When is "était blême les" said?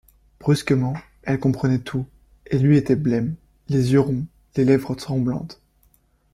2.75-3.91